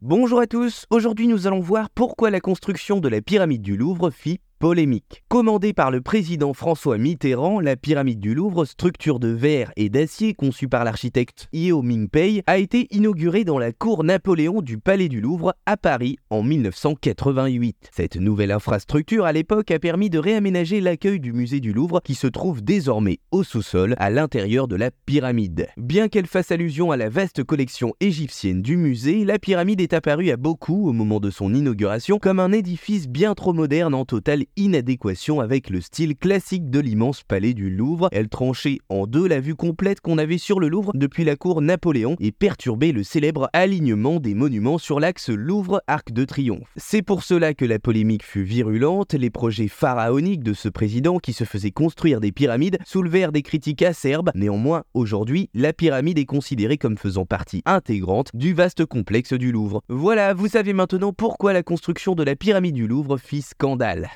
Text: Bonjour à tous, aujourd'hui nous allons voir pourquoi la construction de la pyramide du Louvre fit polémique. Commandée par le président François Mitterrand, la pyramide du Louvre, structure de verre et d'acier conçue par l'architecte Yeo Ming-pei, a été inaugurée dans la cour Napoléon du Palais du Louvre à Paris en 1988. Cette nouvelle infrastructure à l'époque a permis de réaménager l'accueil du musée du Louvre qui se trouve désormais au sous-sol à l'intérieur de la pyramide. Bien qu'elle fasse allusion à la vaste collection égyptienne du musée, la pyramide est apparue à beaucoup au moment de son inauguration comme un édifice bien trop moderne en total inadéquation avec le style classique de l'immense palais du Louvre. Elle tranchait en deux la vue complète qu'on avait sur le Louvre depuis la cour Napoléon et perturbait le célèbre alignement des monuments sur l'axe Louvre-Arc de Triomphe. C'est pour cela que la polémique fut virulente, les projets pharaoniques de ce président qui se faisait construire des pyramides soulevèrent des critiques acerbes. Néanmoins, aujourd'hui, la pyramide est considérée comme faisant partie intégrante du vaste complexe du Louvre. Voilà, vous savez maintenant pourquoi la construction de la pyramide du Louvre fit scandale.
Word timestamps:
Bonjour 0.00 0.38
à 0.38 0.46
tous, 0.46 0.86
aujourd'hui 0.90 1.26
nous 1.26 1.48
allons 1.48 1.58
voir 1.58 1.90
pourquoi 1.90 2.30
la 2.30 2.38
construction 2.38 3.00
de 3.00 3.08
la 3.08 3.20
pyramide 3.20 3.62
du 3.62 3.76
Louvre 3.76 4.10
fit 4.10 4.38
polémique. 4.58 5.22
Commandée 5.28 5.72
par 5.72 5.90
le 5.90 6.00
président 6.00 6.52
François 6.52 6.98
Mitterrand, 6.98 7.60
la 7.60 7.76
pyramide 7.76 8.18
du 8.18 8.34
Louvre, 8.34 8.64
structure 8.64 9.20
de 9.20 9.28
verre 9.28 9.72
et 9.76 9.88
d'acier 9.88 10.34
conçue 10.34 10.68
par 10.68 10.84
l'architecte 10.84 11.48
Yeo 11.52 11.82
Ming-pei, 11.82 12.42
a 12.46 12.58
été 12.58 12.88
inaugurée 12.90 13.44
dans 13.44 13.58
la 13.58 13.72
cour 13.72 14.04
Napoléon 14.04 14.60
du 14.60 14.78
Palais 14.78 15.08
du 15.08 15.20
Louvre 15.20 15.54
à 15.66 15.76
Paris 15.76 16.16
en 16.30 16.42
1988. 16.42 17.90
Cette 17.94 18.16
nouvelle 18.16 18.50
infrastructure 18.50 19.24
à 19.24 19.32
l'époque 19.32 19.70
a 19.70 19.78
permis 19.78 20.10
de 20.10 20.18
réaménager 20.18 20.80
l'accueil 20.80 21.20
du 21.20 21.32
musée 21.32 21.60
du 21.60 21.72
Louvre 21.72 22.00
qui 22.02 22.14
se 22.14 22.26
trouve 22.26 22.62
désormais 22.62 23.18
au 23.30 23.44
sous-sol 23.44 23.94
à 23.98 24.10
l'intérieur 24.10 24.66
de 24.66 24.76
la 24.76 24.90
pyramide. 25.06 25.68
Bien 25.76 26.08
qu'elle 26.08 26.26
fasse 26.26 26.50
allusion 26.50 26.90
à 26.90 26.96
la 26.96 27.08
vaste 27.08 27.44
collection 27.44 27.94
égyptienne 28.00 28.62
du 28.62 28.76
musée, 28.76 29.24
la 29.24 29.38
pyramide 29.38 29.80
est 29.80 29.92
apparue 29.92 30.30
à 30.30 30.36
beaucoup 30.36 30.88
au 30.88 30.92
moment 30.92 31.20
de 31.20 31.30
son 31.30 31.54
inauguration 31.54 32.18
comme 32.18 32.40
un 32.40 32.52
édifice 32.52 33.08
bien 33.08 33.34
trop 33.34 33.52
moderne 33.52 33.94
en 33.94 34.04
total 34.04 34.44
inadéquation 34.56 35.40
avec 35.40 35.70
le 35.70 35.80
style 35.80 36.16
classique 36.16 36.70
de 36.70 36.80
l'immense 36.80 37.22
palais 37.22 37.54
du 37.54 37.70
Louvre. 37.70 38.08
Elle 38.12 38.28
tranchait 38.28 38.78
en 38.88 39.06
deux 39.06 39.26
la 39.26 39.40
vue 39.40 39.54
complète 39.54 40.00
qu'on 40.00 40.18
avait 40.18 40.38
sur 40.38 40.60
le 40.60 40.68
Louvre 40.68 40.92
depuis 40.94 41.24
la 41.24 41.36
cour 41.36 41.62
Napoléon 41.62 42.16
et 42.20 42.32
perturbait 42.32 42.92
le 42.92 43.02
célèbre 43.02 43.48
alignement 43.52 44.20
des 44.20 44.34
monuments 44.34 44.78
sur 44.78 45.00
l'axe 45.00 45.30
Louvre-Arc 45.30 46.12
de 46.12 46.24
Triomphe. 46.24 46.68
C'est 46.76 47.02
pour 47.02 47.22
cela 47.22 47.54
que 47.54 47.64
la 47.64 47.78
polémique 47.78 48.24
fut 48.24 48.42
virulente, 48.42 49.14
les 49.14 49.30
projets 49.30 49.68
pharaoniques 49.68 50.42
de 50.42 50.54
ce 50.54 50.68
président 50.68 51.18
qui 51.18 51.32
se 51.32 51.44
faisait 51.44 51.70
construire 51.70 52.20
des 52.20 52.32
pyramides 52.32 52.78
soulevèrent 52.84 53.32
des 53.32 53.42
critiques 53.42 53.82
acerbes. 53.82 54.30
Néanmoins, 54.34 54.84
aujourd'hui, 54.94 55.50
la 55.54 55.72
pyramide 55.72 56.18
est 56.18 56.24
considérée 56.24 56.78
comme 56.78 56.98
faisant 56.98 57.26
partie 57.26 57.62
intégrante 57.64 58.30
du 58.34 58.52
vaste 58.54 58.86
complexe 58.86 59.32
du 59.32 59.52
Louvre. 59.52 59.82
Voilà, 59.88 60.34
vous 60.34 60.48
savez 60.48 60.72
maintenant 60.72 61.12
pourquoi 61.12 61.52
la 61.52 61.62
construction 61.62 62.14
de 62.14 62.22
la 62.22 62.36
pyramide 62.36 62.74
du 62.74 62.86
Louvre 62.86 63.18
fit 63.18 63.42
scandale. 63.42 64.08